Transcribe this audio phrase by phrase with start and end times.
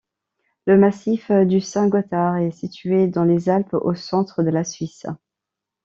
[0.65, 5.05] Le massif du Saint-Gothard est situé dans les Alpes au centre de la Suisse.